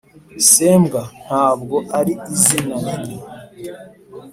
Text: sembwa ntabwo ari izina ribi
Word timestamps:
sembwa 0.49 1.01
ntabwo 1.23 1.77
ari 1.99 2.13
izina 2.33 2.75
ribi 2.87 3.17